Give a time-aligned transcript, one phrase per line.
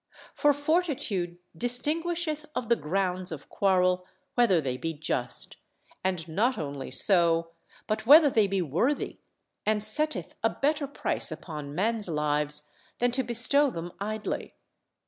[0.33, 5.57] For fortitude distinguisheth of the grounds of quarrel whether they be just;
[6.03, 7.51] and not only so,
[7.85, 9.19] but whether they be worthy,
[9.63, 12.67] and setteth a better price upon men's lives
[12.97, 14.55] than to bestow them idly.